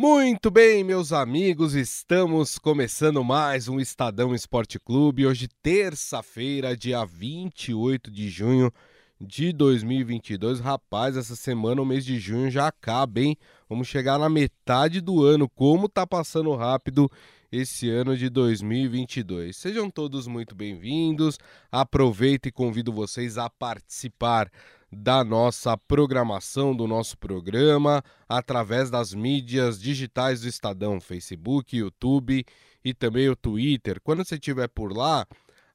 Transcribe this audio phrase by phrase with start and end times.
[0.00, 5.26] Muito bem, meus amigos, estamos começando mais um Estadão Esporte Clube.
[5.26, 8.72] Hoje, terça-feira, dia 28 de junho
[9.20, 10.60] de 2022.
[10.60, 13.36] Rapaz, essa semana, o mês de junho já acaba, hein?
[13.68, 15.48] Vamos chegar na metade do ano.
[15.48, 17.10] Como tá passando rápido
[17.50, 19.56] esse ano de 2022.
[19.56, 21.40] Sejam todos muito bem-vindos.
[21.72, 24.48] Aproveito e convido vocês a participar
[24.90, 32.44] da nossa programação, do nosso programa, através das mídias digitais do Estadão, Facebook, YouTube
[32.84, 34.00] e também o Twitter.
[34.02, 35.26] Quando você estiver por lá,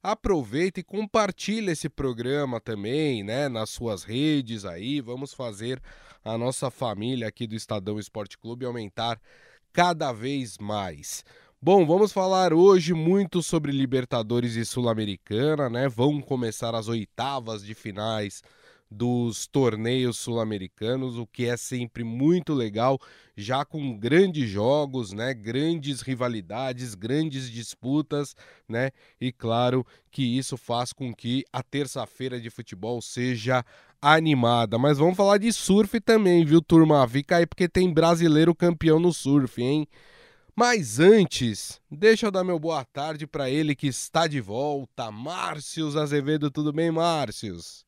[0.02, 5.00] aproveita e compartilha esse programa também, né, nas suas redes aí.
[5.00, 5.80] Vamos fazer
[6.24, 9.20] a nossa família aqui do Estadão Esporte Clube aumentar
[9.72, 11.24] cada vez mais.
[11.62, 15.88] Bom, vamos falar hoje muito sobre Libertadores e Sul-Americana, né?
[15.88, 18.42] Vão começar as oitavas de finais
[18.94, 22.98] dos torneios sul-americanos, o que é sempre muito legal,
[23.36, 28.36] já com grandes jogos, né, grandes rivalidades, grandes disputas,
[28.68, 28.90] né?
[29.20, 33.64] E claro que isso faz com que a terça-feira de futebol seja
[34.00, 34.78] animada.
[34.78, 37.06] Mas vamos falar de surf também, viu, turma?
[37.08, 39.88] Fica aí porque tem brasileiro campeão no surf, hein?
[40.56, 45.96] Mas antes, deixa eu dar meu boa tarde para ele que está de volta, Márcios
[45.96, 46.48] Azevedo.
[46.48, 47.83] Tudo bem, Márcios?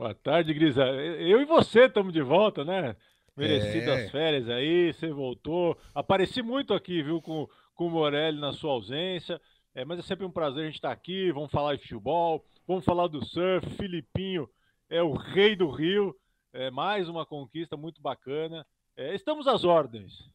[0.00, 0.82] Boa tarde, Grisa.
[0.82, 2.96] Eu e você estamos de volta, né?
[3.36, 4.08] Merecidas é.
[4.08, 5.76] férias aí, você voltou.
[5.94, 9.38] Apareci muito aqui, viu, com, com o Morelli na sua ausência.
[9.74, 11.30] É, mas é sempre um prazer a gente estar tá aqui.
[11.32, 13.68] Vamos falar de futebol, vamos falar do surf.
[13.76, 14.48] Filipinho
[14.88, 16.16] é o rei do Rio.
[16.50, 18.66] É mais uma conquista muito bacana.
[18.96, 20.30] É, estamos às ordens.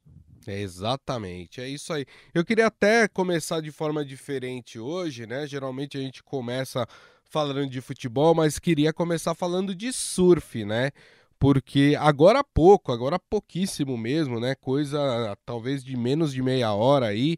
[0.47, 2.05] É exatamente, é isso aí.
[2.35, 5.47] Eu queria até começar de forma diferente hoje, né?
[5.47, 6.87] Geralmente a gente começa
[7.35, 10.91] falando de futebol, mas queria começar falando de surf, né?
[11.37, 14.55] Porque agora há pouco, agora há pouquíssimo mesmo, né?
[14.55, 17.37] Coisa talvez de menos de meia hora aí,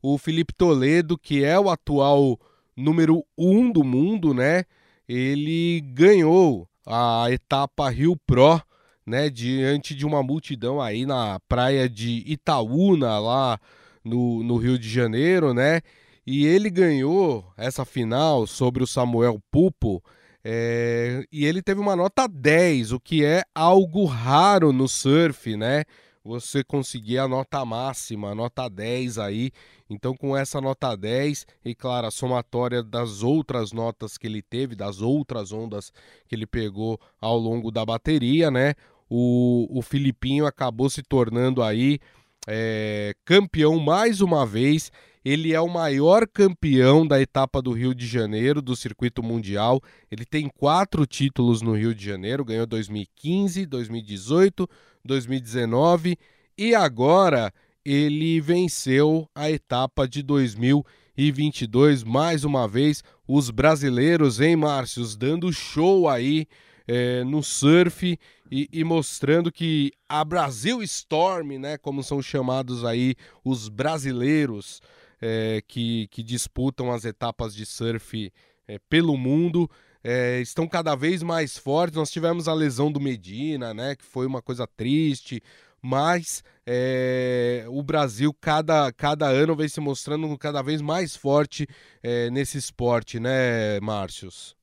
[0.00, 2.40] o Felipe Toledo, que é o atual
[2.74, 4.64] número um do mundo, né?
[5.06, 8.62] Ele ganhou a etapa Rio Pro,
[9.04, 9.28] né?
[9.28, 13.60] Diante de uma multidão aí na praia de Itaúna, lá
[14.02, 15.82] no, no Rio de Janeiro, né?
[16.26, 20.02] E ele ganhou essa final sobre o Samuel Pupo.
[20.42, 25.84] É, e ele teve uma nota 10, o que é algo raro no surf, né?
[26.22, 29.50] Você conseguir a nota máxima, a nota 10 aí.
[29.88, 34.74] Então, com essa nota 10, e claro, a somatória das outras notas que ele teve,
[34.74, 35.92] das outras ondas
[36.26, 38.74] que ele pegou ao longo da bateria, né?
[39.08, 41.98] O, o Filipinho acabou se tornando aí
[42.46, 44.90] é, campeão mais uma vez
[45.24, 49.80] ele é o maior campeão da etapa do Rio de Janeiro, do circuito mundial.
[50.10, 54.68] Ele tem quatro títulos no Rio de Janeiro: ganhou 2015, 2018,
[55.04, 56.18] 2019
[56.56, 57.52] e agora
[57.84, 62.04] ele venceu a etapa de 2022.
[62.04, 66.46] Mais uma vez, os brasileiros, hein, Márcios, dando show aí
[66.86, 68.18] é, no surf
[68.50, 73.14] e, e, mostrando que a Brasil Storm, né, como são chamados aí
[73.44, 74.80] os brasileiros,
[75.24, 78.30] é, que, que, disputam as etapas de surf
[78.68, 79.70] é, pelo mundo.
[80.02, 81.96] É, estão cada vez mais fortes.
[81.96, 85.40] Nós tivemos a lesão do Medina, né, que foi uma coisa triste,
[85.80, 91.66] mas é, o Brasil cada, cada ano vem se mostrando cada vez mais forte
[92.02, 94.54] é, nesse esporte, né, Márcios?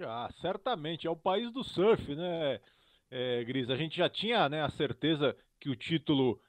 [0.00, 2.58] Ah, certamente, é o país do surf, né,
[3.12, 3.70] é, Gris?
[3.70, 6.40] A gente já tinha né, a certeza que o título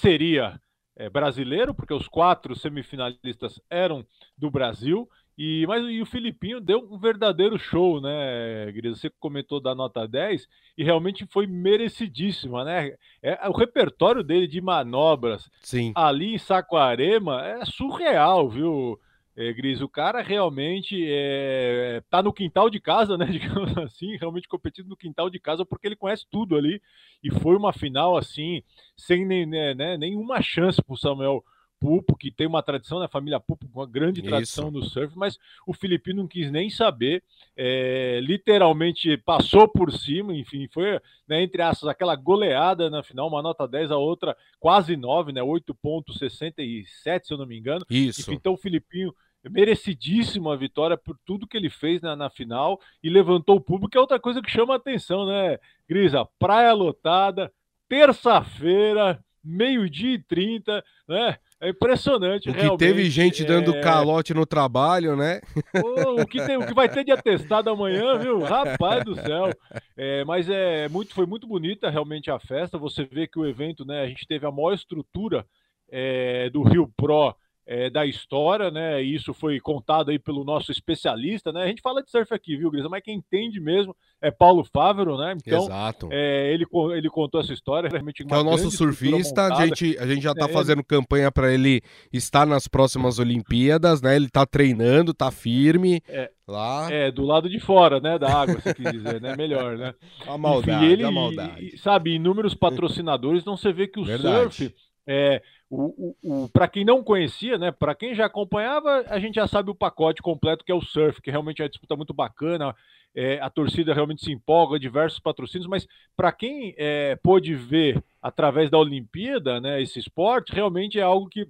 [0.00, 0.60] seria
[0.96, 4.06] é, brasileiro, porque os quatro semifinalistas eram
[4.36, 5.08] do Brasil.
[5.36, 9.00] E, mas e o Filipinho deu um verdadeiro show, né, Gris?
[9.00, 10.46] Você comentou da nota 10
[10.78, 12.94] e realmente foi merecidíssima, né?
[13.20, 15.92] É, o repertório dele de manobras Sim.
[15.96, 18.98] ali em Saquarema é surreal, viu?
[19.36, 23.26] É, Gris, o cara realmente é, tá no quintal de casa, né?
[23.32, 26.80] Digamos assim, realmente competindo no quintal de casa, porque ele conhece tudo ali.
[27.22, 28.62] E foi uma final assim,
[28.96, 31.42] sem nem, né, né nenhuma chance pro Samuel
[31.80, 33.08] Pupo, que tem uma tradição, né?
[33.08, 34.78] Família Pupo, uma grande tradição Isso.
[34.78, 37.22] no surf, mas o Filipino não quis nem saber,
[37.56, 43.42] é, literalmente passou por cima, enfim, foi, né, entre aspas, aquela goleada na final, uma
[43.42, 45.42] nota 10, a outra quase 9, né?
[45.42, 47.84] 8,67, se eu não me engano.
[47.90, 48.22] Isso.
[48.22, 49.14] Enfim, então o Filipinho
[49.50, 53.96] merecidíssima a vitória por tudo que ele fez na, na, final e levantou o público,
[53.96, 56.26] é outra coisa que chama a atenção, né, Grisa?
[56.38, 57.52] Praia lotada,
[57.88, 61.36] terça-feira, meio-dia e 30, né?
[61.60, 63.46] É impressionante, o que teve gente é...
[63.46, 65.40] dando calote no trabalho, né?
[65.82, 68.40] Oh, o, que tem, o que vai ter de atestado amanhã, viu?
[68.40, 69.50] Rapaz do céu.
[69.96, 72.76] É, mas é muito, foi muito bonita realmente a festa.
[72.76, 74.02] Você vê que o evento, né?
[74.02, 75.46] A gente teve a maior estrutura
[75.88, 77.34] é, do Rio Pro
[77.66, 79.00] é, da história, né?
[79.02, 81.62] Isso foi contado aí pelo nosso especialista, né?
[81.62, 82.88] A gente fala de surf aqui, viu, Grisa?
[82.88, 85.34] Mas quem entende mesmo é Paulo Fávero, né?
[85.36, 86.08] Então, Exato.
[86.10, 88.24] É, ele, ele contou essa história, realmente.
[88.24, 90.86] Que é o nosso surfista, a gente, a gente já tá é, fazendo ele...
[90.86, 91.80] campanha para ele
[92.12, 94.14] estar nas próximas Olimpíadas, né?
[94.14, 96.02] Ele tá treinando, tá firme.
[96.08, 96.30] É.
[96.46, 96.92] Lá.
[96.92, 99.34] É, do lado de fora, né, da água, se quer dizer, né?
[99.34, 99.94] Melhor, né?
[100.28, 101.78] A maldade, Enfim, ele, a maldade.
[101.78, 104.54] sabe, inúmeros patrocinadores, então você vê que o Verdade.
[104.54, 104.74] surf
[105.06, 107.70] é, o, o, o para quem não conhecia, né?
[107.70, 111.20] Para quem já acompanhava, a gente já sabe o pacote completo que é o surf,
[111.20, 112.74] que realmente é uma disputa muito bacana.
[113.16, 115.86] É, a torcida realmente se empolga, diversos patrocínios, mas
[116.16, 121.46] para quem é, pôde ver através da Olimpíada, né, esse esporte, realmente é algo que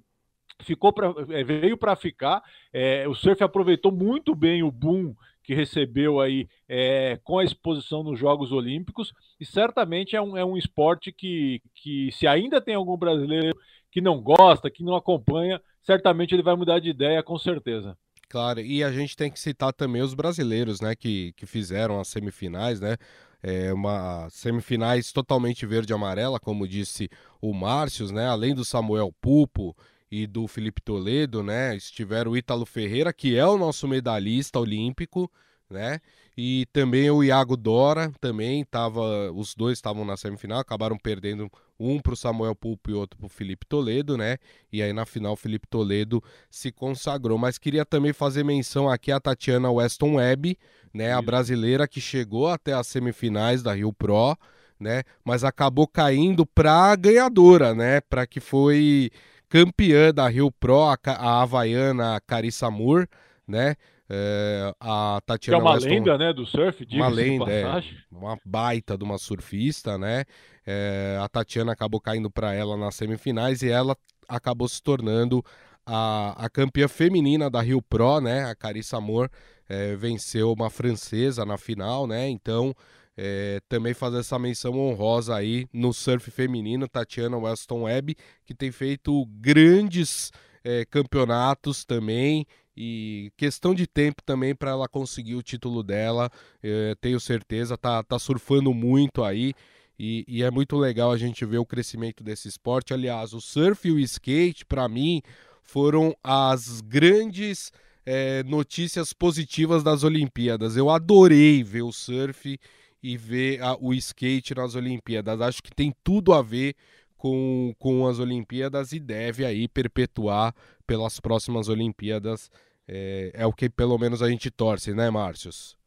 [0.61, 2.43] ficou para é, veio para ficar.
[2.71, 8.03] É, o surf aproveitou muito bem o boom que recebeu aí é, com a exposição
[8.03, 9.13] nos Jogos Olímpicos.
[9.39, 13.55] E certamente é um, é um esporte que, que se ainda tem algum brasileiro
[13.91, 17.97] que não gosta, que não acompanha, certamente ele vai mudar de ideia com certeza.
[18.27, 22.07] Claro, e a gente tem que citar também os brasileiros, né, que, que fizeram as
[22.07, 22.97] semifinais, né,
[23.41, 27.07] é uma semifinais totalmente verde e amarela, como disse
[27.39, 29.75] o Márcio, né, além do Samuel Pupo
[30.15, 31.75] e do Felipe Toledo, né?
[31.75, 35.29] Estiveram o Ítalo Ferreira, que é o nosso medalhista olímpico,
[35.69, 35.99] né?
[36.37, 41.99] E também o Iago Dora, também tava, os dois estavam na semifinal, acabaram perdendo um
[41.99, 44.37] para o Samuel Pulpo e outro para o Felipe Toledo, né?
[44.71, 47.37] E aí na final o Felipe Toledo se consagrou.
[47.37, 50.57] Mas queria também fazer menção aqui a Tatiana Weston Webb,
[50.93, 51.11] né?
[51.11, 54.37] A brasileira que chegou até as semifinais da Rio Pro,
[54.79, 55.03] né?
[55.25, 57.99] Mas acabou caindo para a ganhadora, né?
[57.99, 59.11] Para que foi
[59.55, 63.07] campeã da Rio Pro, a, a havaiana Carissa Moore,
[63.47, 63.75] né?
[64.09, 67.65] É, a Tatiana que é uma Weston, lenda, né, do surf, uma lenda, é,
[68.11, 70.25] uma baita de uma surfista, né?
[70.67, 73.95] É, a Tatiana acabou caindo para ela nas semifinais e ela
[74.27, 75.43] acabou se tornando
[75.85, 78.43] a, a campeã feminina da Rio Pro, né?
[78.43, 79.29] A Carissa Moore
[79.69, 82.27] é, venceu uma francesa na final, né?
[82.27, 82.75] Então
[83.17, 88.15] é, também fazer essa menção honrosa aí no surf feminino, Tatiana Weston Webb,
[88.45, 90.31] que tem feito grandes
[90.63, 92.45] é, campeonatos também
[92.75, 96.29] e questão de tempo também para ela conseguir o título dela,
[96.61, 99.53] é, tenho certeza, tá, tá surfando muito aí.
[99.97, 102.93] E, e, é muito legal a gente ver o crescimento desse esporte.
[102.93, 105.21] Aliás, o surf e o skate, para mim,
[105.63, 107.71] foram as grandes
[108.05, 110.75] é, notícias positivas das Olimpíadas.
[110.75, 112.59] Eu adorei ver o surf
[113.05, 115.39] e ver a, o skate nas Olimpíadas.
[115.39, 116.75] Acho que tem tudo a ver
[117.15, 120.55] com, com as Olimpíadas e deve aí perpetuar
[120.87, 122.49] pelas próximas Olimpíadas.
[122.87, 125.77] É, é o que pelo menos a gente torce, né, Márcios?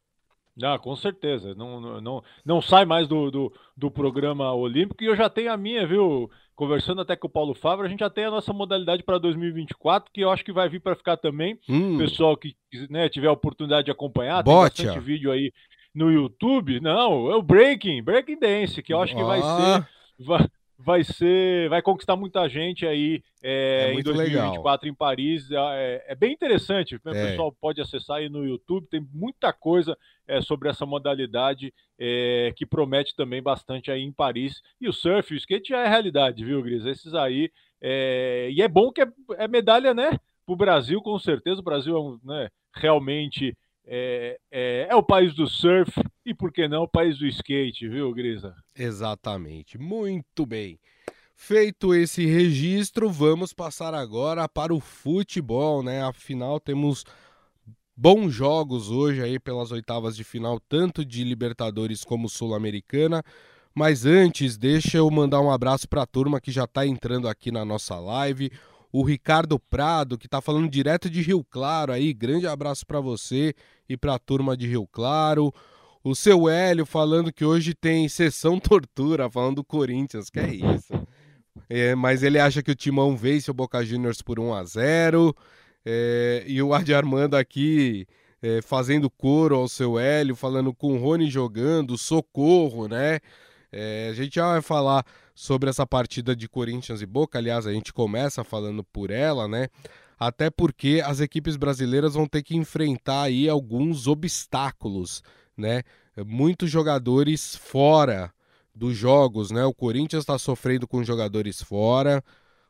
[0.62, 1.54] Ah, com certeza.
[1.54, 5.56] Não, não, não sai mais do, do, do, programa olímpico e eu já tenho a
[5.56, 6.30] minha, viu?
[6.54, 10.10] Conversando até com o Paulo Fávaro, a gente já tem a nossa modalidade para 2024,
[10.12, 11.58] que eu acho que vai vir para ficar também.
[11.68, 11.98] Hum.
[11.98, 12.56] Pessoal que
[12.90, 14.76] né, tiver a oportunidade de acompanhar, Bote.
[14.78, 15.52] tem bastante vídeo aí
[15.94, 16.80] no YouTube.
[16.80, 19.88] Não, é o Breaking, Breaking Dance, que eu acho que vai ser.
[20.18, 20.46] Vai,
[20.78, 21.68] vai ser.
[21.68, 24.84] Vai conquistar muita gente aí é, é em 2024 legal.
[24.84, 25.50] em Paris.
[25.50, 26.94] É, é, bem interessante.
[27.04, 27.12] Né?
[27.12, 27.30] O é.
[27.30, 29.96] pessoal pode acessar aí no YouTube, tem muita coisa
[30.26, 34.62] é, sobre essa modalidade é, que promete também bastante aí em Paris.
[34.80, 36.84] E o surf, o skate já é realidade, viu, Gris?
[36.84, 37.50] Esses aí.
[37.82, 40.10] E é bom que é, medalha, né?
[40.44, 41.60] Para o Brasil, com certeza.
[41.60, 43.56] O Brasil é um, né, realmente
[43.90, 45.92] é, é, é, o país do surf
[46.24, 48.54] e, por que não, o país do skate, viu, Grisa?
[48.76, 49.78] Exatamente.
[49.78, 50.78] Muito bem.
[51.34, 56.02] Feito esse registro, vamos passar agora para o futebol, né?
[56.02, 57.04] Afinal, temos
[57.96, 63.22] bons jogos hoje aí pelas oitavas de final, tanto de Libertadores como Sul-Americana.
[63.74, 67.52] Mas antes, deixa eu mandar um abraço para a turma que já está entrando aqui
[67.52, 68.50] na nossa live
[68.92, 72.12] o Ricardo Prado, que está falando direto de Rio Claro aí.
[72.12, 73.54] Grande abraço para você
[73.88, 75.52] e para a turma de Rio Claro.
[76.02, 80.92] O seu Hélio falando que hoje tem sessão tortura, falando do Corinthians, que é isso.
[81.68, 85.36] É, mas ele acha que o Timão vence o Boca Juniors por 1 a 0
[85.84, 88.06] é, E o Adi Armando aqui
[88.40, 93.20] é, fazendo coro ao seu Hélio, falando com o Rony jogando, socorro, né?
[93.70, 97.38] É, a gente já vai falar sobre essa partida de Corinthians e Boca.
[97.38, 99.68] Aliás, a gente começa falando por ela, né?
[100.18, 105.22] Até porque as equipes brasileiras vão ter que enfrentar aí alguns obstáculos,
[105.56, 105.82] né?
[106.26, 108.32] Muitos jogadores fora
[108.74, 109.64] dos jogos, né?
[109.64, 112.22] O Corinthians está sofrendo com jogadores fora.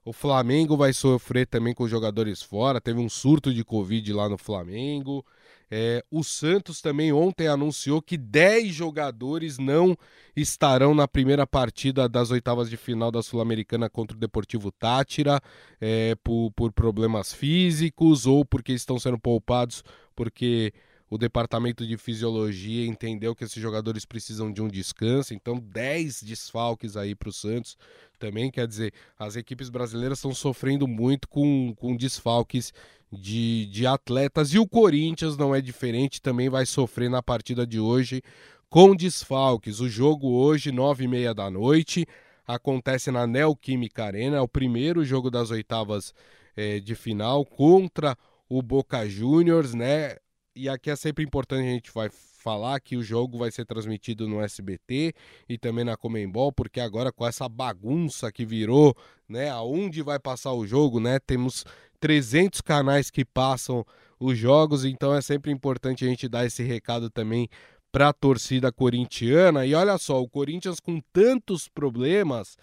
[0.08, 2.80] O Flamengo vai sofrer também com jogadores fora.
[2.80, 5.22] Teve um surto de Covid lá no Flamengo.
[5.70, 9.94] É, o Santos também ontem anunciou que 10 jogadores não
[10.34, 15.42] estarão na primeira partida das oitavas de final da Sul-Americana contra o Deportivo Tátira
[15.78, 19.84] é, por, por problemas físicos ou porque estão sendo poupados
[20.16, 20.72] porque
[21.10, 26.96] o departamento de fisiologia entendeu que esses jogadores precisam de um descanso, então 10 desfalques
[26.96, 27.76] aí para o Santos
[28.18, 28.50] também.
[28.50, 32.72] Quer dizer, as equipes brasileiras estão sofrendo muito com, com desfalques
[33.10, 37.80] de, de atletas e o Corinthians não é diferente, também vai sofrer na partida de
[37.80, 38.22] hoje
[38.68, 39.80] com desfalques.
[39.80, 42.06] O jogo hoje, nove e meia da noite,
[42.46, 46.12] acontece na Neoquímica Arena, é o primeiro jogo das oitavas
[46.56, 48.16] é, de final contra
[48.48, 50.16] o Boca Juniors, né?
[50.58, 54.26] E aqui é sempre importante a gente vai falar que o jogo vai ser transmitido
[54.26, 55.14] no SBT
[55.48, 58.92] e também na Comembol, porque agora com essa bagunça que virou,
[59.28, 61.20] né, aonde vai passar o jogo, né?
[61.20, 61.64] Temos
[62.00, 63.86] 300 canais que passam
[64.18, 67.48] os jogos, então é sempre importante a gente dar esse recado também
[67.92, 69.64] para a torcida corintiana.
[69.64, 72.56] E olha só, o Corinthians com tantos problemas,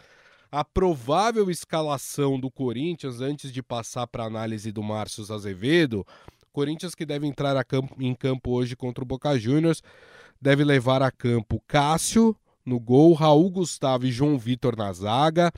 [0.51, 6.05] a provável escalação do Corinthians antes de passar para análise do Márcio Azevedo
[6.55, 9.83] Corinthians que deve entrar campo, em campo hoje contra o Boca Juniors
[10.41, 12.33] deve levar a campo Cássio
[12.65, 15.51] no gol, Raul Gustavo e João Vitor na zaga,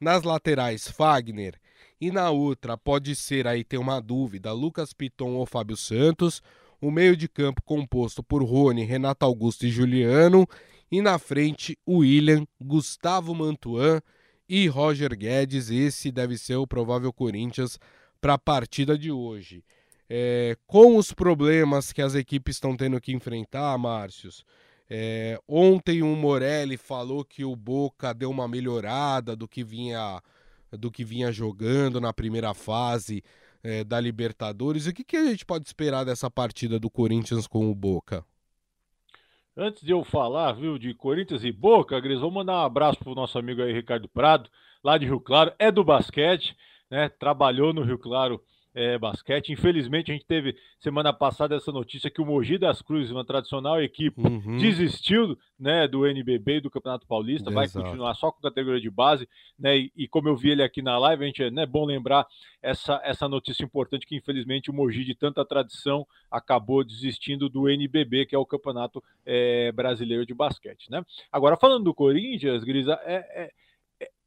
[0.00, 1.60] nas laterais Fagner.
[2.00, 6.42] E na outra pode ser aí ter uma dúvida, Lucas Piton ou Fábio Santos,
[6.80, 10.48] o meio de campo composto por Rony, Renato Augusto e Juliano.
[10.90, 14.00] E na frente William, Gustavo Mantuan
[14.48, 17.78] e Roger Guedes, esse deve ser o provável Corinthians
[18.22, 19.62] para a partida de hoje
[20.12, 24.44] é, com os problemas que as equipes estão tendo que enfrentar, Márcios.
[24.90, 30.20] É, ontem o Morelli falou que o Boca deu uma melhorada do que vinha
[30.72, 33.22] do que vinha jogando na primeira fase
[33.62, 34.86] é, da Libertadores.
[34.86, 38.24] O que, que a gente pode esperar dessa partida do Corinthians com o Boca?
[39.56, 43.16] Antes de eu falar, viu, de Corinthians e Boca, Gris, vou mandar um abraço pro
[43.16, 44.48] nosso amigo aí, Ricardo Prado,
[44.82, 46.56] lá de Rio Claro, é do basquete,
[46.88, 47.08] né?
[47.08, 48.40] Trabalhou no Rio Claro
[48.74, 49.52] é, basquete.
[49.52, 53.82] Infelizmente, a gente teve semana passada essa notícia que o Mogi das Cruzes, uma tradicional
[53.82, 54.58] equipe, uhum.
[54.58, 57.54] desistiu né, do NBB e do Campeonato Paulista, Exato.
[57.54, 59.28] vai continuar só com categoria de base.
[59.58, 61.84] Né, e, e, como eu vi ele aqui na live, a gente é né, bom
[61.84, 62.26] lembrar
[62.62, 68.26] essa, essa notícia importante que, infelizmente, o Mogi, de tanta tradição, acabou desistindo do NBB,
[68.26, 70.90] que é o Campeonato é, Brasileiro de Basquete.
[70.90, 71.04] Né?
[71.32, 73.50] Agora, falando do Corinthians, Grisa, é, é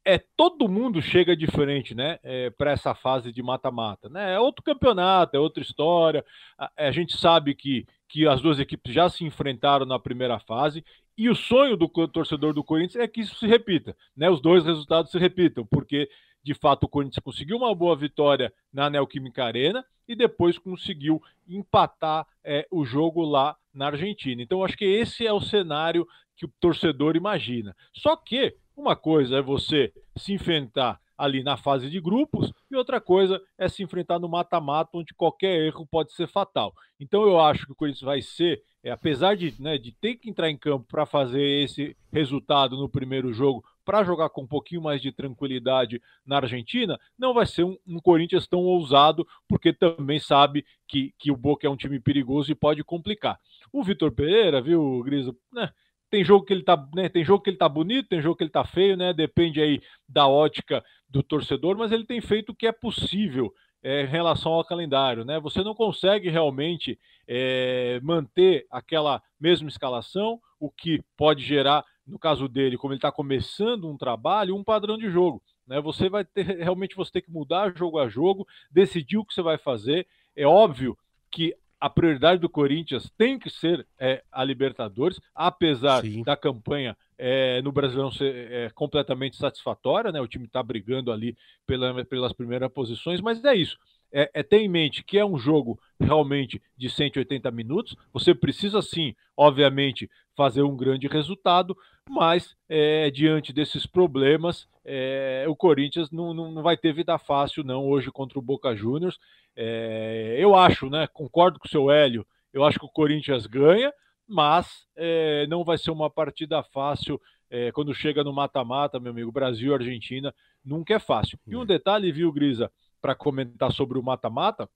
[0.04, 4.34] é todo mundo chega diferente, né, é, para essa fase de mata-mata, né?
[4.34, 6.24] É outro campeonato, é outra história.
[6.58, 10.84] A, a, gente sabe que, que as duas equipes já se enfrentaram na primeira fase
[11.16, 14.28] e o sonho do torcedor do Corinthians é que isso se repita, né?
[14.28, 16.08] Os dois resultados se repitam, porque
[16.42, 22.26] de fato o Corinthians conseguiu uma boa vitória na Neoquímica Arena e depois conseguiu empatar
[22.44, 24.42] é, o jogo lá na Argentina.
[24.42, 26.06] Então acho que esse é o cenário
[26.36, 27.74] que o torcedor imagina.
[27.92, 33.00] Só que uma coisa é você se enfrentar ali na fase de grupos e outra
[33.00, 36.74] coisa é se enfrentar no mata-mata, onde qualquer erro pode ser fatal.
[36.98, 40.28] Então eu acho que o Corinthians vai ser, é, apesar de, né, de ter que
[40.28, 44.82] entrar em campo para fazer esse resultado no primeiro jogo, para jogar com um pouquinho
[44.82, 50.18] mais de tranquilidade na Argentina, não vai ser um, um, Corinthians tão ousado, porque também
[50.18, 53.38] sabe que, que o Boca é um time perigoso e pode complicar.
[53.72, 55.70] O Vitor Pereira, viu, Grisa, né,
[56.14, 58.44] tem jogo que ele tá, né, tem jogo que ele tá bonito, tem jogo que
[58.44, 59.12] ele tá feio, né?
[59.12, 63.52] Depende aí da ótica do torcedor, mas ele tem feito o que é possível
[63.82, 65.40] é, em relação ao calendário, né?
[65.40, 72.46] Você não consegue realmente é, manter aquela mesma escalação, o que pode gerar, no caso
[72.46, 75.42] dele, como ele está começando um trabalho, um padrão de jogo.
[75.66, 75.80] Né?
[75.80, 79.42] Você vai ter realmente você ter que mudar jogo a jogo, decidir o que você
[79.42, 80.06] vai fazer.
[80.36, 80.96] É óbvio
[81.28, 86.22] que a prioridade do Corinthians tem que ser é, a Libertadores, apesar Sim.
[86.22, 90.18] da campanha é, no Brasileirão ser é, completamente satisfatória, né?
[90.18, 91.36] O time está brigando ali
[91.66, 93.76] pela, pelas primeiras posições, mas é isso.
[94.10, 97.94] É, é, ter em mente que é um jogo realmente de 180 minutos.
[98.14, 101.76] Você precisa, sim, obviamente, fazer um grande resultado,
[102.08, 107.64] mas é, diante desses problemas, é, o Corinthians não, não, não, vai ter vida fácil,
[107.64, 109.18] não, hoje contra o Boca Juniors.
[109.56, 111.06] É, eu acho, né?
[111.06, 113.92] Concordo com o seu Hélio, eu acho que o Corinthians ganha,
[114.26, 117.20] mas é, não vai ser uma partida fácil.
[117.50, 120.34] É, quando chega no mata-mata, meu amigo, Brasil e Argentina,
[120.64, 121.38] nunca é fácil.
[121.46, 122.70] E um detalhe, viu, Grisa,
[123.00, 124.68] para comentar sobre o mata-mata,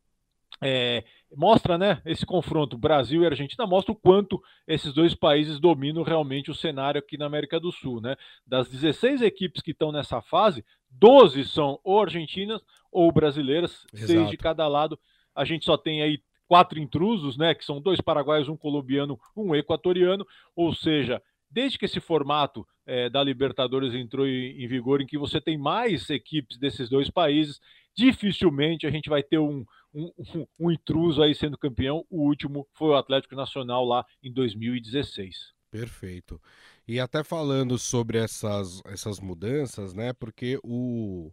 [0.62, 1.04] é,
[1.36, 6.50] mostra, né, esse confronto Brasil e Argentina mostra o quanto esses dois países dominam realmente
[6.50, 8.16] o cenário aqui na América do Sul, né?
[8.46, 14.12] Das 16 equipes que estão nessa fase, 12 são ou argentinas ou brasileiras, Exato.
[14.12, 14.98] seis de cada lado.
[15.34, 19.54] A gente só tem aí quatro intrusos, né, que são dois paraguaios, um colombiano, um
[19.54, 25.06] equatoriano, ou seja, desde que esse formato é, da Libertadores entrou em, em, vigor, em
[25.06, 27.60] que você tem mais equipes desses dois países,
[27.94, 29.64] dificilmente a gente vai ter um,
[29.94, 30.10] um,
[30.58, 32.04] um, intruso aí sendo campeão.
[32.10, 35.52] O último foi o Atlético Nacional lá em 2016.
[35.70, 36.40] Perfeito.
[36.86, 40.12] E até falando sobre essas, essas mudanças, né?
[40.12, 41.30] Porque o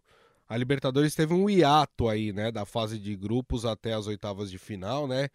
[0.48, 4.60] a Libertadores teve um hiato aí, né, da fase de grupos até as oitavas de
[4.60, 5.30] final, né?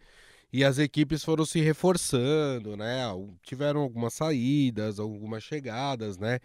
[0.53, 3.03] E as equipes foram se reforçando, né?
[3.43, 6.39] Tiveram algumas saídas, algumas chegadas, né?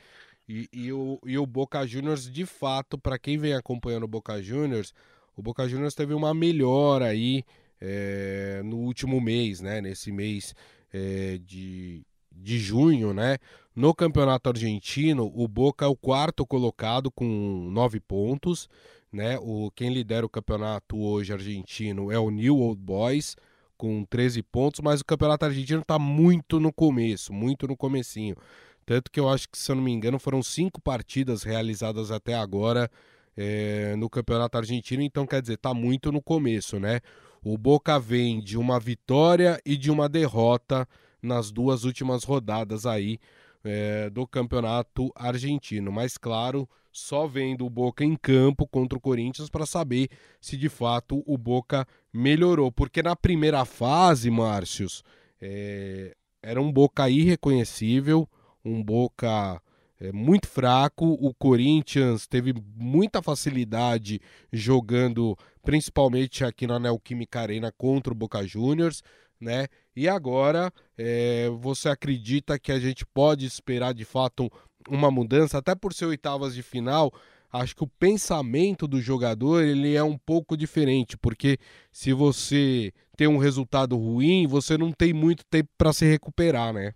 [0.49, 4.41] E, e, o, e o Boca Juniors, de fato, para quem vem acompanhando o Boca
[4.41, 4.93] Juniors,
[5.37, 7.45] o Boca Juniors teve uma melhora aí
[7.81, 9.81] é, no último mês, né?
[9.81, 10.55] Nesse mês
[10.93, 12.03] é, de,
[12.33, 13.39] de junho, né?
[13.75, 18.69] No campeonato argentino, o Boca é o quarto colocado com nove pontos,
[19.13, 19.39] né?
[19.41, 23.37] O, quem lidera o campeonato hoje argentino é o New Old Boys
[23.77, 28.35] com 13 pontos, mas o campeonato argentino está muito no começo, muito no comecinho.
[28.87, 32.35] Tanto que eu acho que, se eu não me engano, foram cinco partidas realizadas até
[32.35, 32.91] agora
[33.37, 37.01] é, no Campeonato Argentino, então quer dizer, está muito no começo, né?
[37.45, 40.89] O Boca vem de uma vitória e de uma derrota
[41.23, 43.19] nas duas últimas rodadas aí
[43.63, 45.93] é, do Campeonato Argentino.
[45.93, 50.09] Mas claro, só vendo o Boca em campo contra o Corinthians para saber
[50.41, 52.73] se de fato o Boca melhorou.
[52.73, 55.05] Porque na primeira fase, Márcios,
[55.41, 58.29] é, era um Boca irreconhecível,
[58.65, 59.61] um Boca
[60.01, 61.07] é, muito fraco.
[61.21, 64.21] O Corinthians teve muita facilidade
[64.53, 69.03] jogando, principalmente aqui na Neoquímica Arena contra o Boca Juniors,
[69.41, 69.67] né?
[69.95, 74.51] E agora é, você acredita que a gente pode esperar de fato
[74.89, 77.13] uma mudança, até por ser oitavas de final?
[77.53, 81.59] Acho que o pensamento do jogador ele é um pouco diferente, porque
[81.91, 86.93] se você tem um resultado ruim, você não tem muito tempo para se recuperar, né?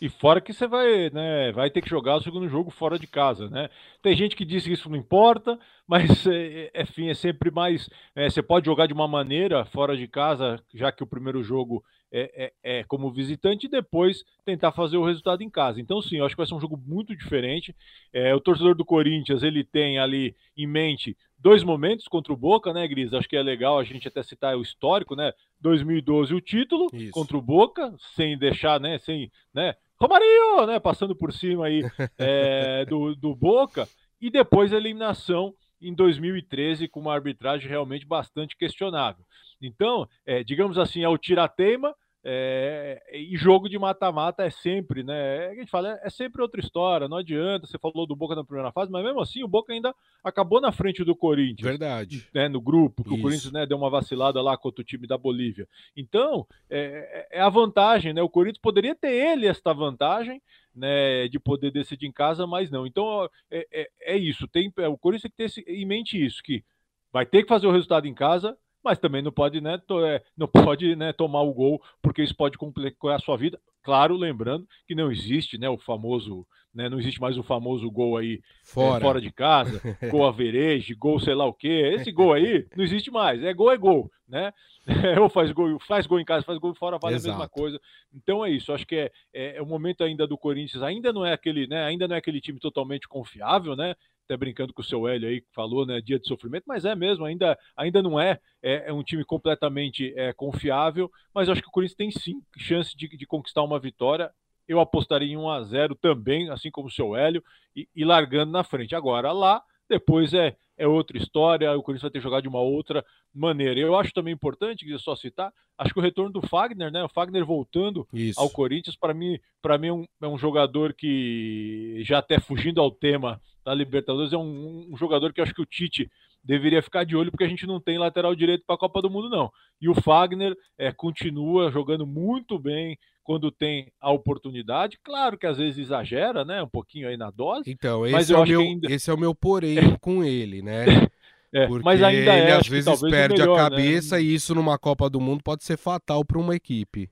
[0.00, 3.06] E fora que você vai, né, vai ter que jogar o segundo jogo fora de
[3.06, 3.68] casa, né?
[4.00, 7.90] Tem gente que diz que isso não importa, mas é, é, enfim, é sempre mais.
[8.14, 11.84] É, você pode jogar de uma maneira fora de casa, já que o primeiro jogo
[12.12, 15.80] é, é, é, como visitante, e depois tentar fazer o resultado em casa.
[15.80, 17.74] Então, sim, eu acho que vai ser um jogo muito diferente.
[18.12, 22.72] É, o torcedor do Corinthians ele tem ali em mente dois momentos contra o Boca,
[22.72, 23.12] né, Gris?
[23.12, 25.32] Acho que é legal a gente até citar o histórico, né?
[25.60, 27.10] 2012 o título Isso.
[27.12, 30.78] contra o Boca, sem deixar, né, sem, né, Romarinho, né?
[30.78, 31.82] Passando por cima aí
[32.16, 33.88] é, do, do Boca.
[34.20, 39.24] E depois a eliminação em 2013 com uma arbitragem realmente bastante questionável.
[39.60, 45.46] Então, é, digamos assim, é o tirateima, é, e jogo de mata-mata é sempre, né?
[45.46, 47.66] É, a gente fala, é, é, sempre outra história, não adianta.
[47.66, 50.72] Você falou do Boca na primeira fase, mas mesmo assim o Boca ainda acabou na
[50.72, 51.68] frente do Corinthians.
[51.68, 52.28] Verdade.
[52.34, 53.18] Né, no grupo, que Isso.
[53.18, 55.68] o Corinthians né, deu uma vacilada lá contra o time da Bolívia.
[55.96, 58.20] Então, é, é, é a vantagem, né?
[58.20, 60.42] O Corinthians poderia ter ele esta vantagem,
[60.74, 62.86] né, de poder decidir em casa, mas não.
[62.86, 64.48] Então, é, é, é isso.
[64.48, 66.64] Tem, o Corinthians tem que ter em mente isso, que
[67.12, 68.56] vai ter que fazer o resultado em casa,
[68.88, 72.34] mas também não pode, né, to, é, não pode né, tomar o gol, porque isso
[72.34, 73.60] pode complicar a sua vida.
[73.82, 78.16] Claro, lembrando que não existe né, o famoso, né, não existe mais o famoso gol
[78.16, 81.92] aí fora, é, fora de casa, gol avereje, gol sei lá o quê.
[81.94, 83.42] Esse gol aí não existe mais.
[83.42, 84.54] É gol, é gol, né?
[85.20, 87.28] Ou faz gol, faz gol em casa, faz gol fora, vale Exato.
[87.28, 87.78] a mesma coisa.
[88.14, 88.72] Então é isso.
[88.72, 91.84] Acho que é, é, é, o momento ainda do Corinthians, ainda não é aquele, né?
[91.84, 93.94] Ainda não é aquele time totalmente confiável, né?
[94.28, 96.94] Até brincando com o seu Hélio aí, que falou, né, dia de sofrimento, mas é
[96.94, 101.68] mesmo, ainda, ainda não é, é, é um time completamente é, confiável, mas acho que
[101.68, 104.30] o Corinthians tem sim chance de, de conquistar uma vitória.
[104.66, 107.42] Eu apostaria em 1 a 0 também, assim como o seu Hélio,
[107.74, 108.94] e, e largando na frente.
[108.94, 112.60] Agora lá, depois é, é outra história, o Corinthians vai ter que jogar de uma
[112.60, 113.80] outra maneira.
[113.80, 117.02] Eu acho também importante, queria só citar, acho que o retorno do Fagner, né?
[117.02, 118.40] O Fagner voltando Isso.
[118.40, 122.80] ao Corinthians, para mim, para mim é um, é um, jogador que, já até fugindo
[122.80, 126.10] ao tema da Libertadores, é um, um jogador que eu acho que o Tite
[126.42, 129.10] deveria ficar de olho, porque a gente não tem lateral direito para a Copa do
[129.10, 129.50] Mundo, não.
[129.80, 134.98] E o Fagner é, continua jogando muito bem quando tem a oportunidade.
[135.04, 136.62] Claro que às vezes exagera, né?
[136.62, 137.70] Um pouquinho aí na dose.
[137.70, 138.90] Então, esse, é, o meu, ainda...
[138.90, 140.86] esse é o meu porém com ele, né?
[141.50, 143.70] É, mas ainda ele é, às vezes perde melhor, a né?
[143.70, 144.22] cabeça né?
[144.22, 147.08] e isso numa Copa do Mundo pode ser fatal para uma equipe.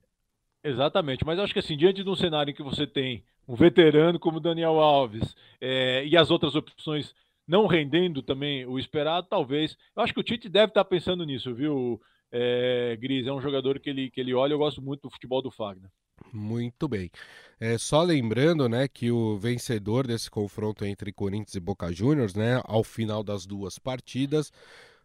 [0.62, 4.18] Exatamente, mas acho que assim, diante de um cenário em que você tem um veterano
[4.18, 7.14] como Daniel Alves é, e as outras opções
[7.48, 9.74] não rendendo também o esperado, talvez.
[9.96, 11.98] Eu acho que o Tite deve estar pensando nisso, viu,
[12.30, 15.40] é, Gris é um jogador que ele, que ele olha, eu gosto muito do futebol
[15.40, 15.90] do Fagner.
[16.32, 17.10] Muito bem.
[17.58, 22.60] É, só lembrando, né, que o vencedor desse confronto entre Corinthians e Boca Juniors, né,
[22.64, 24.52] ao final das duas partidas,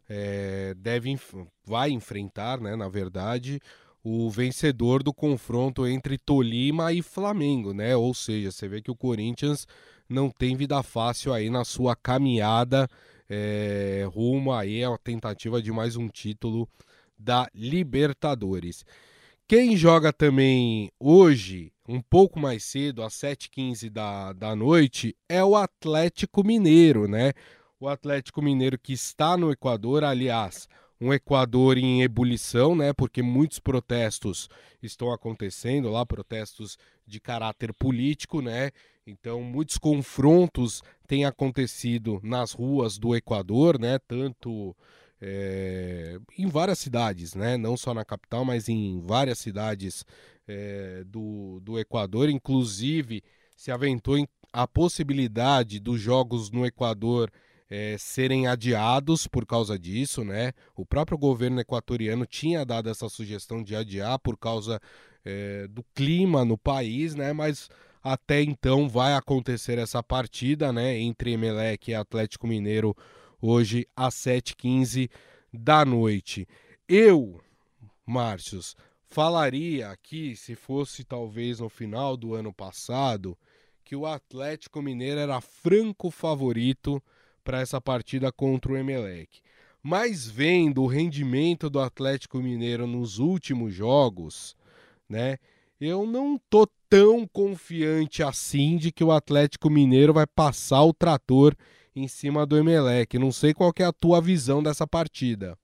[0.09, 1.17] é, deve,
[1.65, 3.61] vai enfrentar, né, na verdade,
[4.03, 7.95] o vencedor do confronto entre Tolima e Flamengo, né?
[7.95, 9.67] Ou seja, você vê que o Corinthians
[10.09, 12.87] não tem vida fácil aí na sua caminhada
[13.29, 16.67] é, rumo aí a tentativa de mais um título
[17.17, 18.83] da Libertadores.
[19.51, 25.57] Quem joga também hoje, um pouco mais cedo, às 7h15 da, da noite, é o
[25.57, 27.33] Atlético Mineiro, né?
[27.77, 30.69] O Atlético Mineiro que está no Equador, aliás,
[31.01, 32.93] um Equador em ebulição, né?
[32.93, 34.47] Porque muitos protestos
[34.81, 38.71] estão acontecendo lá, protestos de caráter político, né?
[39.05, 43.99] Então, muitos confrontos têm acontecido nas ruas do Equador, né?
[44.07, 44.73] Tanto
[45.21, 47.55] é, em várias cidades, né?
[47.55, 50.03] Não só na capital, mas em várias cidades
[50.47, 52.27] é, do, do Equador.
[52.29, 53.23] Inclusive,
[53.55, 54.17] se aventou
[54.51, 57.31] a possibilidade dos jogos no Equador
[57.69, 60.53] é, serem adiados por causa disso, né?
[60.75, 64.79] O próprio governo equatoriano tinha dado essa sugestão de adiar por causa
[65.69, 67.31] do clima no país, né?
[67.31, 67.69] Mas
[68.03, 70.97] até então vai acontecer essa partida, né?
[70.97, 72.97] Entre Emelec e Atlético Mineiro
[73.41, 75.09] hoje às 7h15
[75.51, 76.47] da noite.
[76.87, 77.41] Eu,
[78.05, 78.75] Márcios,
[79.09, 83.37] falaria aqui, se fosse talvez no final do ano passado,
[83.83, 87.01] que o Atlético Mineiro era franco favorito
[87.43, 89.41] para essa partida contra o Emelec.
[89.83, 94.55] Mas vendo o rendimento do Atlético Mineiro nos últimos jogos,
[95.09, 95.37] né?
[95.79, 101.55] Eu não tô tão confiante assim de que o Atlético Mineiro vai passar o trator
[101.95, 103.17] em cima do Emelec.
[103.17, 105.57] Não sei qual é a tua visão dessa partida.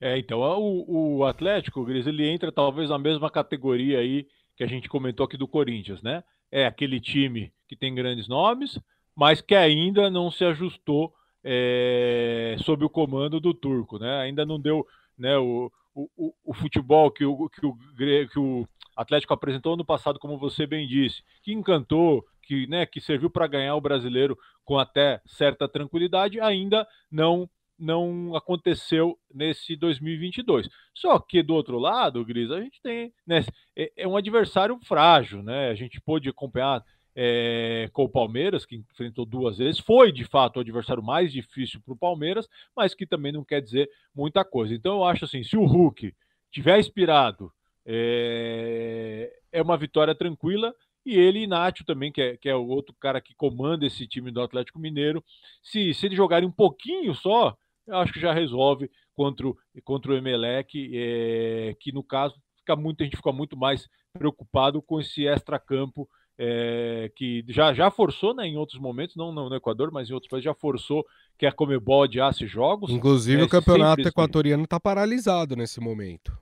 [0.00, 4.26] É, então, o, o Atlético, Gris, ele entra talvez na mesma categoria aí
[4.56, 6.24] que a gente comentou aqui do Corinthians, né?
[6.50, 8.78] É aquele time que tem grandes nomes,
[9.14, 14.20] mas que ainda não se ajustou é, sob o comando do turco, né?
[14.20, 19.34] Ainda não deu né, o, o, o futebol que o, que, o, que o Atlético
[19.34, 23.76] apresentou no passado, como você bem disse, que encantou, que, né, que serviu para ganhar
[23.76, 27.48] o brasileiro com até certa tranquilidade, ainda não
[27.82, 30.68] não aconteceu nesse 2022.
[30.92, 33.42] Só que do outro lado, Gris, a gente tem, né,
[33.74, 35.70] é, é um adversário frágil, né?
[35.70, 36.84] A gente pôde acompanhar
[37.16, 39.80] é, com o Palmeiras, que enfrentou duas vezes.
[39.80, 43.62] Foi, de fato, o adversário mais difícil para o Palmeiras, mas que também não quer
[43.62, 44.74] dizer muita coisa.
[44.74, 46.14] Então, eu acho assim: se o Hulk
[46.50, 47.50] tiver inspirado,
[47.86, 50.74] é, é uma vitória tranquila.
[51.04, 54.30] E ele, Inácio, também, que é, que é o outro cara que comanda esse time
[54.30, 55.24] do Atlético Mineiro.
[55.62, 60.12] Se, se eles jogarem um pouquinho só, eu acho que já resolve contra o, contra
[60.12, 65.00] o Emelec, é, que no caso fica muito, a gente fica muito mais preocupado com
[65.00, 66.08] esse extra-campo
[66.42, 70.14] é, que já, já forçou né, em outros momentos, não no, no, Equador, mas em
[70.14, 71.04] outros países já forçou
[71.38, 72.90] que a Comebol adiasse jogos.
[72.90, 76.32] Inclusive é, o campeonato equatoriano está paralisado nesse momento.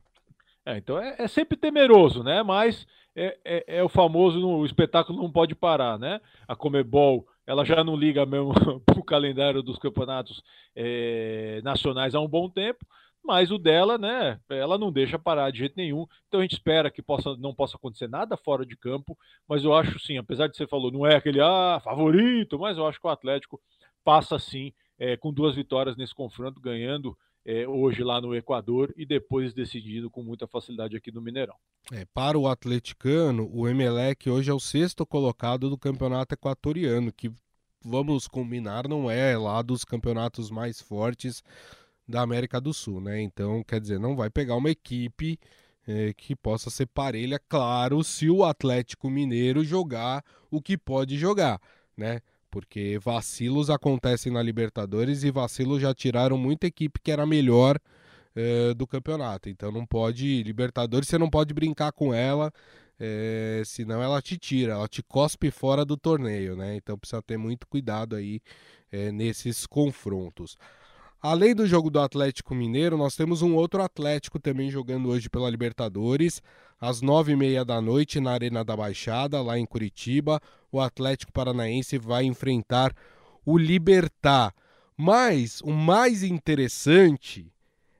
[0.64, 2.44] É, então é, é, sempre temeroso, né?
[2.44, 2.86] Mas
[3.20, 6.20] é, é, é o famoso, o espetáculo não pode parar, né?
[6.46, 8.52] A Comebol ela já não liga mesmo
[8.84, 10.42] para o calendário dos campeonatos
[10.76, 12.84] é, nacionais há um bom tempo
[13.28, 16.06] mas o dela, né, ela não deixa parar de jeito nenhum.
[16.26, 19.74] Então a gente espera que possa, não possa acontecer nada fora de campo, mas eu
[19.74, 23.06] acho sim, apesar de você falou, não é aquele ah, favorito, mas eu acho que
[23.06, 23.60] o Atlético
[24.02, 29.06] passa sim é, com duas vitórias nesse confronto, ganhando é, hoje lá no Equador e
[29.06, 31.54] depois decidindo com muita facilidade aqui no Mineirão.
[31.92, 37.32] É, para o atleticano, o Emelec hoje é o sexto colocado do campeonato equatoriano, que
[37.82, 41.42] vamos combinar, não é lá dos campeonatos mais fortes
[42.06, 43.20] da América do Sul, né?
[43.20, 45.38] Então, quer dizer, não vai pegar uma equipe
[45.86, 51.60] é, que possa ser parelha, claro, se o Atlético Mineiro jogar o que pode jogar,
[51.96, 52.20] né?
[52.50, 57.78] Porque vacilos acontecem na Libertadores e vacilos já tiraram muita equipe que era melhor
[58.34, 59.48] é, do campeonato.
[59.48, 60.42] Então não pode.
[60.42, 62.52] Libertadores você não pode brincar com ela,
[62.98, 66.76] é, senão ela te tira, ela te cospe fora do torneio, né?
[66.76, 68.40] Então precisa ter muito cuidado aí
[68.90, 70.56] é, nesses confrontos.
[71.20, 75.50] Além do jogo do Atlético Mineiro, nós temos um outro Atlético também jogando hoje pela
[75.50, 76.40] Libertadores,
[76.80, 80.40] às nove e meia da noite na Arena da Baixada, lá em Curitiba.
[80.70, 82.94] O Atlético Paranaense vai enfrentar
[83.44, 84.54] o Libertar.
[84.96, 87.52] Mas o mais interessante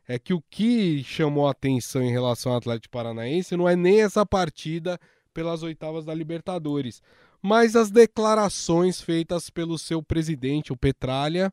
[0.07, 4.25] é que o que chamou atenção em relação ao Atlético Paranaense não é nem essa
[4.25, 4.99] partida
[5.35, 7.03] pelas oitavas da Libertadores,
[7.43, 11.53] mas as declarações feitas pelo seu presidente, o Petralha,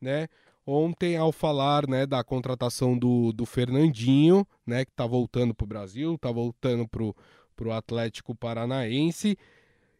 [0.00, 0.28] né?
[0.66, 5.68] Ontem ao falar né, da contratação do, do Fernandinho, né, que está voltando para o
[5.68, 9.38] Brasil, está voltando para o Atlético Paranaense.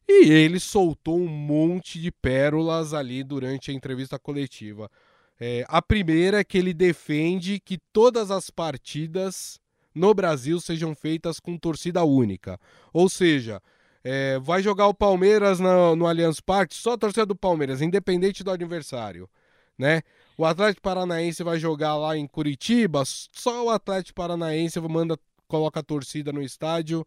[0.08, 4.90] E ele soltou um monte de pérolas ali durante a entrevista coletiva.
[5.38, 9.60] É, a primeira é que ele defende que todas as partidas
[9.94, 12.58] no Brasil sejam feitas com torcida única.
[12.92, 13.60] Ou seja,
[14.04, 18.44] é, vai jogar o Palmeiras no, no Allianz Parque, só a torcida do Palmeiras, independente
[18.44, 19.28] do adversário.
[19.78, 20.02] Né?
[20.36, 25.82] O Atlético Paranaense vai jogar lá em Curitiba, só o Atlético Paranaense manda, coloca a
[25.82, 27.06] torcida no estádio.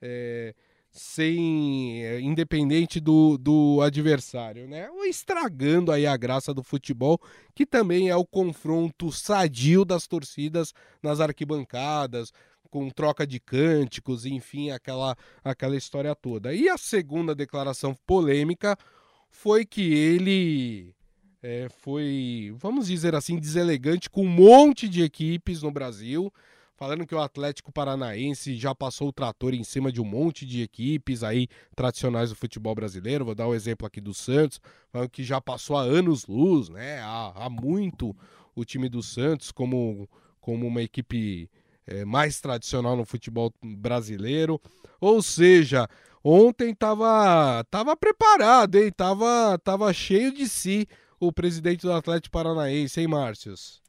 [0.00, 0.54] É,
[0.90, 4.90] sem eh, independente do, do adversário, né?
[4.90, 7.20] Ou estragando aí a graça do futebol,
[7.54, 12.32] que também é o confronto sadio das torcidas nas arquibancadas,
[12.70, 16.54] com troca de cânticos, enfim, aquela aquela história toda.
[16.54, 18.76] E a segunda declaração polêmica
[19.30, 20.94] foi que ele
[21.42, 26.32] é, foi, vamos dizer assim, deselegante com um monte de equipes no Brasil
[26.78, 30.62] falando que o Atlético Paranaense já passou o trator em cima de um monte de
[30.62, 33.24] equipes aí tradicionais do futebol brasileiro.
[33.24, 36.68] Vou dar o um exemplo aqui do Santos, falando que já passou há anos luz,
[36.68, 37.00] né?
[37.00, 38.16] Há, há muito
[38.54, 40.08] o time do Santos como,
[40.40, 41.50] como uma equipe
[41.84, 44.60] é, mais tradicional no futebol brasileiro.
[45.00, 45.88] Ou seja,
[46.22, 48.92] ontem tava, tava preparado, hein?
[48.96, 50.86] Tava, tava cheio de si
[51.20, 53.82] o presidente do Atlético Paranaense, hein, Márcios?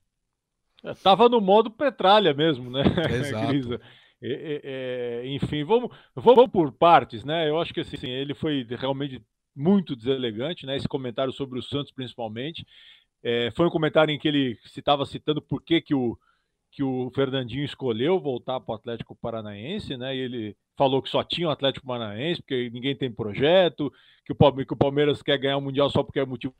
[1.03, 2.83] Tava no modo petralha mesmo, né?
[3.11, 3.79] Exato.
[4.21, 4.61] É,
[5.23, 7.49] é, enfim, vamos, vamos por partes, né?
[7.49, 9.21] Eu acho que assim, ele foi realmente
[9.55, 10.75] muito deselegante, né?
[10.75, 12.65] Esse comentário sobre o Santos, principalmente.
[13.23, 16.17] É, foi um comentário em que ele estava citando por que, que, o,
[16.71, 20.15] que o Fernandinho escolheu voltar para o Atlético Paranaense, né?
[20.15, 23.91] E ele falou que só tinha o Atlético Paranaense, porque ninguém tem projeto,
[24.25, 26.53] que o, que o Palmeiras quer ganhar o Mundial só porque é motivo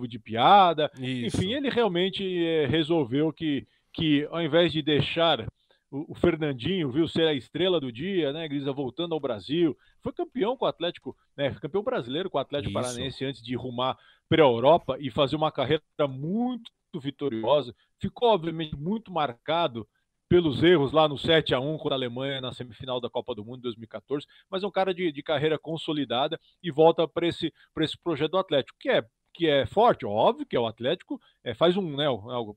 [0.00, 0.90] de piada.
[0.98, 1.36] Isso.
[1.36, 5.46] Enfim, ele realmente é, resolveu que, que ao invés de deixar
[5.90, 10.12] o, o, Fernandinho, viu, ser a estrela do dia, né, Grisa, voltando ao Brasil, foi
[10.12, 12.80] campeão com o Atlético, né, campeão brasileiro com o Atlético Isso.
[12.80, 17.74] Paranaense antes de rumar para a Europa e fazer uma carreira muito vitoriosa.
[18.00, 19.86] Ficou, obviamente, muito marcado
[20.28, 23.44] pelos erros lá no 7 a 1 contra a Alemanha na semifinal da Copa do
[23.44, 27.52] Mundo de 2014, mas é um cara de, de carreira consolidada e volta para esse,
[27.80, 31.54] esse projeto do Atlético, que é que é forte, óbvio que é o Atlético, é,
[31.54, 32.06] faz um, né,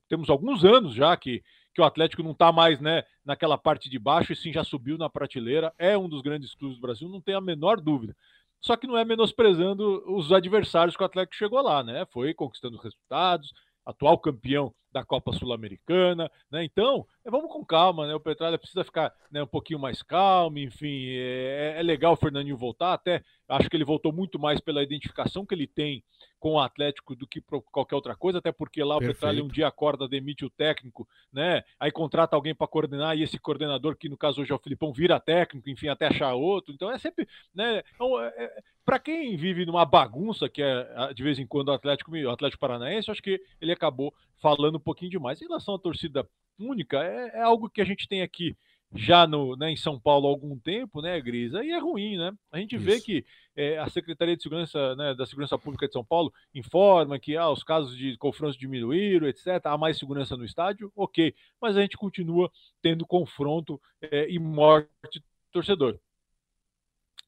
[0.08, 1.42] temos alguns anos já que,
[1.74, 4.98] que o Atlético não está mais né, naquela parte de baixo e sim já subiu
[4.98, 8.16] na prateleira, é um dos grandes clubes do Brasil, não tem a menor dúvida.
[8.60, 12.04] Só que não é menosprezando os adversários que o Atlético chegou lá, né?
[12.06, 13.52] Foi conquistando resultados,
[13.84, 16.64] atual campeão da Copa Sul-Americana, né?
[16.64, 18.14] Então, é, vamos com calma, né?
[18.14, 22.56] O Petralha precisa ficar né, um pouquinho mais calmo, enfim, é, é, legal o Fernandinho
[22.56, 26.02] voltar, até acho que ele voltou muito mais pela identificação que ele tem
[26.40, 29.10] com o Atlético do que por qualquer outra coisa, até porque lá Perfeito.
[29.10, 31.62] o Petralha um dia acorda, demite o técnico, né?
[31.78, 34.94] Aí contrata alguém para coordenar e esse coordenador, que no caso hoje é o Filipão,
[34.94, 36.72] vira técnico, enfim, até achar outro.
[36.72, 37.82] Então é sempre, né?
[37.94, 41.72] Então, é, é, para quem vive numa bagunça que é de vez em quando o
[41.72, 45.40] Atlético, o Atlético Paranaense, acho que ele acabou falando um pouquinho demais.
[45.40, 48.56] Em relação à torcida única, é, é algo que a gente tem aqui
[48.94, 51.64] já no, né, em São Paulo há algum tempo, né, Grisa?
[51.64, 52.32] E é ruim, né?
[52.52, 52.84] A gente Isso.
[52.84, 57.18] vê que é, a Secretaria de Segurança né, da Segurança Pública de São Paulo informa
[57.18, 59.60] que ah, os casos de confrontos diminuíram, etc.
[59.64, 61.34] Há mais segurança no estádio, ok.
[61.60, 65.22] Mas a gente continua tendo confronto é, e morte
[65.52, 65.98] torcedor.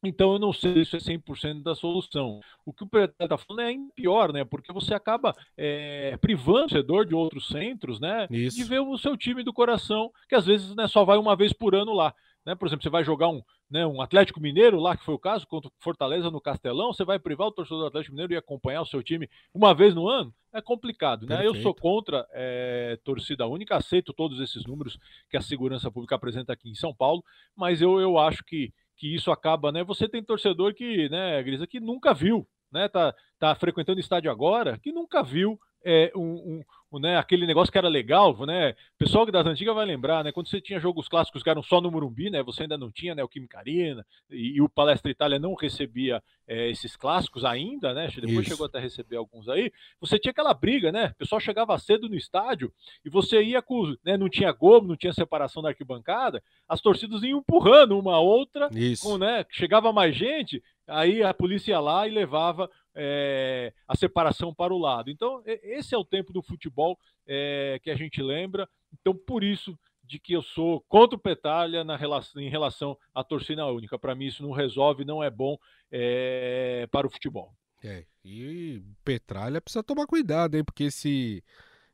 [0.02, 2.40] Então eu não sei se isso é 100% da solução.
[2.64, 4.44] O que o Pedro está falando é pior, né?
[4.44, 8.26] Porque você acaba é, privando o torcedor de outros centros, né?
[8.30, 8.56] Isso.
[8.56, 11.52] De ver o seu time do coração, que às vezes né, só vai uma vez
[11.52, 12.14] por ano lá.
[12.46, 12.54] Né?
[12.54, 15.46] Por exemplo, você vai jogar um, né, um Atlético Mineiro lá, que foi o caso,
[15.46, 18.80] contra o Fortaleza no Castelão, você vai privar o torcedor do Atlético Mineiro e acompanhar
[18.80, 20.32] o seu time uma vez no ano?
[20.52, 21.36] É complicado, né?
[21.36, 21.56] Perfeito.
[21.56, 26.52] Eu sou contra é, torcida única, aceito todos esses números que a segurança pública apresenta
[26.52, 27.22] aqui em São Paulo,
[27.54, 29.84] mas eu, eu acho que que isso acaba, né?
[29.84, 32.88] Você tem torcedor que, né, Grisa, que nunca viu, né?
[32.88, 35.58] Tá, tá frequentando estádio agora, que nunca viu
[35.90, 38.70] é, um, um, né, aquele negócio que era legal, né?
[38.70, 40.30] O pessoal das antigas vai lembrar, né?
[40.30, 42.42] Quando você tinha jogos clássicos que eram só no Murumbi, né?
[42.42, 46.22] Você ainda não tinha né, o Química Arena e, e o Palestra Itália não recebia
[46.46, 48.08] é, esses clássicos ainda, né?
[48.14, 48.50] Depois Isso.
[48.50, 49.72] chegou até a receber alguns aí.
[49.98, 51.06] Você tinha aquela briga, né?
[51.06, 52.70] O pessoal chegava cedo no estádio
[53.02, 54.18] e você ia com, né?
[54.18, 58.68] Não tinha gol, não tinha separação da arquibancada, as torcidas iam empurrando uma a outra,
[58.74, 59.04] Isso.
[59.04, 59.46] Com, né?
[59.50, 64.78] Chegava mais gente, aí a polícia ia lá e levava é, a separação para o
[64.78, 65.10] lado.
[65.10, 68.68] Então, esse é o tempo do futebol é, que a gente lembra.
[68.92, 73.22] Então, por isso de que eu sou contra o Petalha na relação, em relação à
[73.22, 73.98] torcida única.
[73.98, 75.56] Para mim, isso não resolve, não é bom
[75.92, 77.52] é, para o futebol.
[77.84, 80.64] É, e Petralha precisa tomar cuidado, hein?
[80.64, 81.44] Porque esse,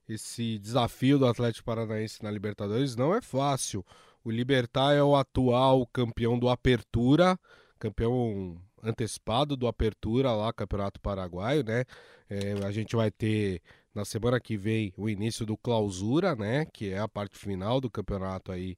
[0.09, 3.85] esse desafio do Atlético Paranaense na Libertadores não é fácil.
[4.25, 7.39] O Libertar é o atual campeão do Apertura,
[7.79, 11.85] campeão antecipado do Apertura lá, Campeonato Paraguaio, né?
[12.29, 13.63] É, a gente vai ter
[13.95, 16.67] na semana que vem o início do Clausura, né?
[16.67, 18.77] Que é a parte final do campeonato aí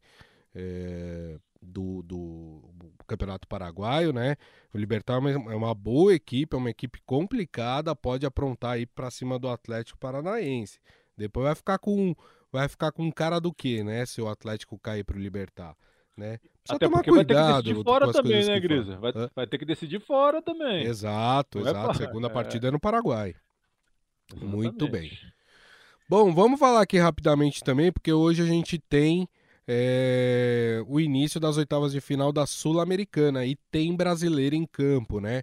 [0.55, 2.63] é, do, do,
[3.07, 4.37] Campeonato Paraguaio, né?
[4.73, 8.87] O Libertar é uma, é uma, boa equipe, é uma equipe complicada, pode aprontar aí
[8.87, 10.79] para cima do Atlético Paranaense.
[11.17, 12.15] Depois vai ficar com
[12.53, 14.07] vai ficar com cara do quê, né?
[14.07, 15.77] Se o Atlético cair para o Libertar,
[16.17, 16.39] né?
[16.67, 18.97] Precisa Até porque cuidado, vai ter que decidir fora também, né, Grisa?
[18.99, 20.85] Vai, vai, ter que decidir fora também.
[20.85, 21.91] Exato, Não é exato.
[21.91, 23.35] É Segunda partida é no Paraguai.
[24.31, 24.55] Exatamente.
[24.57, 25.13] Muito bem.
[26.09, 29.29] Bom, vamos falar aqui rapidamente também, porque hoje a gente tem
[29.67, 35.43] é, o início das oitavas de final da Sul-Americana e tem brasileiro em campo, né?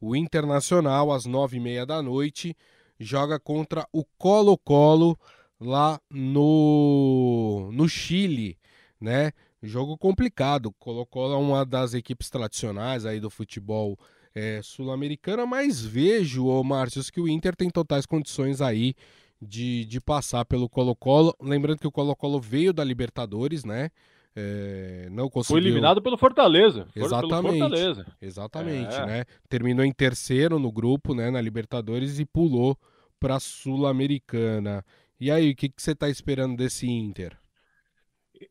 [0.00, 2.56] O Internacional, às nove e meia da noite,
[2.98, 5.18] joga contra o Colo-Colo
[5.60, 8.58] lá no, no Chile,
[9.00, 9.32] né?
[9.62, 10.72] Jogo complicado.
[10.78, 13.98] Colo-Colo é uma das equipes tradicionais aí do futebol
[14.34, 18.94] é, sul-americano, mas vejo, ô Márcio, que o Inter tem totais condições aí
[19.40, 21.34] de, de passar pelo Colo-Colo.
[21.40, 23.90] Lembrando que o Colo-Colo veio da Libertadores, né?
[24.34, 25.60] É, não conseguiu...
[25.60, 26.86] Foi eliminado pelo Fortaleza.
[26.96, 27.42] Exatamente.
[27.42, 28.06] Pelo Fortaleza.
[28.20, 29.06] Exatamente, é.
[29.06, 29.24] né?
[29.48, 32.76] Terminou em terceiro no grupo, né, na Libertadores e pulou
[33.20, 34.84] para a Sul-Americana.
[35.20, 37.38] E aí, o que, que você está esperando desse Inter?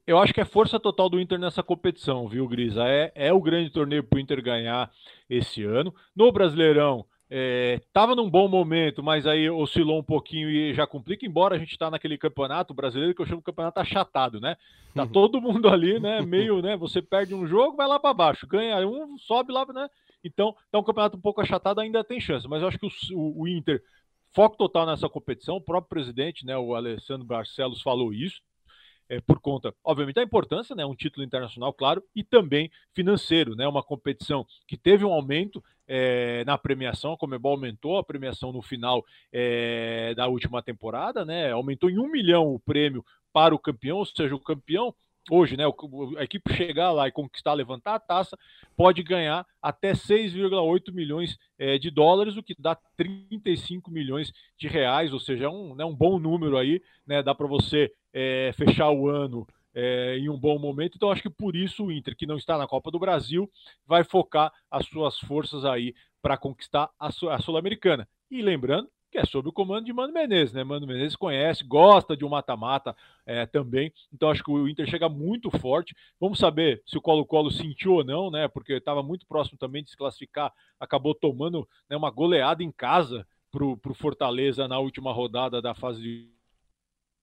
[0.06, 2.88] Eu acho que é força total do Inter nessa competição, viu, Grisa?
[2.88, 4.92] É, é o grande torneio para o Inter ganhar
[5.30, 5.94] esse ano.
[6.16, 11.26] No Brasileirão, estava é, num bom momento, mas aí oscilou um pouquinho e já complica,
[11.26, 14.58] embora a gente está naquele campeonato brasileiro que eu chamo de campeonato achatado, né?
[14.94, 16.20] Tá todo mundo ali, né?
[16.26, 16.76] Meio, né?
[16.76, 19.90] Você perde um jogo, vai lá para baixo, ganha um, sobe lá, né?
[20.24, 22.92] Então, tá um campeonato um pouco achatado, ainda tem chance, mas eu acho que o,
[23.14, 23.82] o, o Inter,
[24.34, 26.58] foco total nessa competição, o próprio presidente, né?
[26.58, 28.42] O Alessandro Barcelos falou isso
[29.12, 33.68] é, por conta, obviamente, da importância, né, um título internacional, claro, e também financeiro, né,
[33.68, 38.62] uma competição que teve um aumento é, na premiação, a Comebol aumentou a premiação no
[38.62, 43.98] final é, da última temporada, né, aumentou em um milhão o prêmio para o campeão,
[43.98, 44.96] ou seja, o campeão
[45.30, 45.64] hoje, né,
[46.18, 48.38] a equipe chegar lá e conquistar, levantar a taça,
[48.76, 55.14] pode ganhar até 6,8 milhões é, de dólares, o que dá 35 milhões de reais,
[55.14, 58.90] ou seja, é um, né, um bom número aí, né, dá para você é, fechar
[58.92, 60.96] o ano é, em um bom momento.
[60.96, 63.50] Então, acho que por isso o Inter, que não está na Copa do Brasil,
[63.86, 68.08] vai focar as suas forças aí para conquistar a Sul-Americana.
[68.30, 70.64] E lembrando que é sob o comando de Mano Menezes, né?
[70.64, 72.96] Mano Menezes conhece, gosta de um mata-mata
[73.26, 75.94] é, também, então acho que o Inter chega muito forte.
[76.20, 78.48] Vamos saber se o Colo-Colo sentiu ou não, né?
[78.48, 83.28] Porque estava muito próximo também de se classificar, acabou tomando né, uma goleada em casa
[83.52, 86.30] para o Fortaleza na última rodada da fase de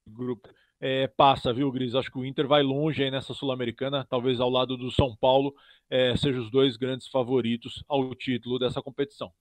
[0.06, 0.48] grupo.
[0.80, 1.94] É, passa, viu, Gris?
[1.94, 5.54] Acho que o Inter vai longe aí nessa Sul-Americana, talvez ao lado do São Paulo,
[5.90, 9.32] é, sejam os dois grandes favoritos ao título dessa competição.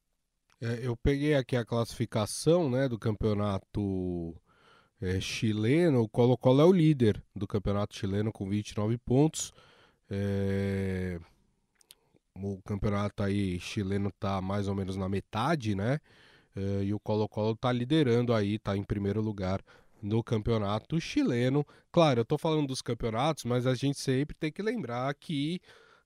[0.59, 4.35] É, eu peguei aqui a classificação né, do campeonato
[5.01, 6.01] é, chileno.
[6.01, 9.53] O Colo-Colo é o líder do campeonato chileno com 29 pontos.
[10.09, 11.19] É...
[12.35, 15.99] O campeonato aí chileno está mais ou menos na metade, né?
[16.55, 19.59] É, e o Colo-Colo está liderando aí, está em primeiro lugar
[20.01, 21.65] no campeonato chileno.
[21.91, 25.59] Claro, eu estou falando dos campeonatos, mas a gente sempre tem que lembrar que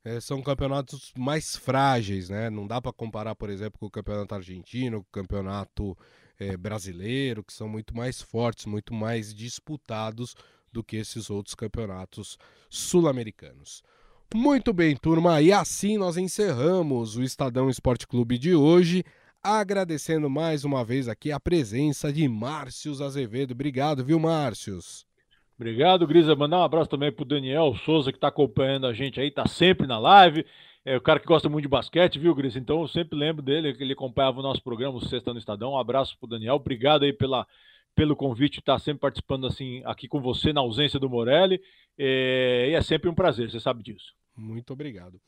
[0.03, 2.49] é, são campeonatos mais frágeis, né?
[2.49, 5.97] Não dá para comparar, por exemplo, com o campeonato argentino, com o campeonato
[6.39, 10.35] é, brasileiro, que são muito mais fortes, muito mais disputados
[10.71, 12.37] do que esses outros campeonatos
[12.69, 13.83] sul-americanos.
[14.33, 19.03] Muito bem, turma, e assim nós encerramos o Estadão Esporte Clube de hoje,
[19.43, 23.51] agradecendo mais uma vez aqui a presença de Márcios Azevedo.
[23.51, 25.05] Obrigado, viu, Márcios?
[25.61, 26.35] Obrigado, Grisa.
[26.35, 29.85] Mandar um abraço também pro Daniel Souza, que está acompanhando a gente aí, tá sempre
[29.85, 30.43] na live.
[30.83, 32.57] É o cara que gosta muito de basquete, viu, Grisa?
[32.57, 35.73] Então eu sempre lembro dele, que ele acompanhava o nosso programa, o Sexta no Estadão.
[35.73, 36.55] Um abraço pro Daniel.
[36.55, 37.45] Obrigado aí pela,
[37.93, 41.61] pelo convite, estar tá sempre participando assim aqui com você na ausência do Morelli.
[41.95, 44.15] É, e é sempre um prazer, você sabe disso.
[44.35, 45.21] Muito obrigado.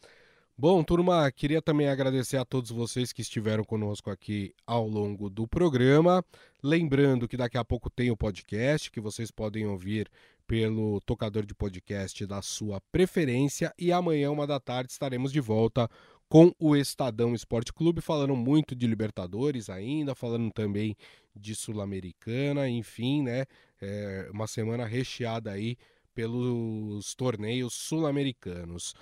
[0.56, 5.48] Bom, turma, queria também agradecer a todos vocês que estiveram conosco aqui ao longo do
[5.48, 6.24] programa.
[6.62, 10.08] Lembrando que daqui a pouco tem o podcast que vocês podem ouvir
[10.46, 13.74] pelo tocador de podcast da sua preferência.
[13.80, 15.89] E amanhã, uma da tarde, estaremos de volta
[16.30, 20.95] com o Estadão Esporte Clube, falando muito de Libertadores ainda, falando também
[21.36, 23.47] de Sul-Americana, enfim, né?
[23.82, 25.76] É uma semana recheada aí
[26.14, 28.93] pelos torneios sul-americanos.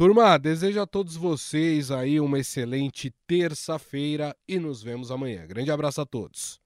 [0.00, 5.46] Turma, desejo a todos vocês aí uma excelente terça-feira e nos vemos amanhã.
[5.46, 6.58] Grande abraço a todos.